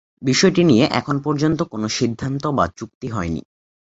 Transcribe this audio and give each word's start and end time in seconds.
বিষয়টি 0.21 0.61
নিয়ে 0.63 0.85
এখন 0.91 1.15
পর্যন্ত 1.19 1.59
কোনো 1.63 1.87
সিদ্ধান্ত 1.89 2.43
বা 2.47 2.65
চুক্তি 2.77 3.07
হয়নি। 3.07 3.41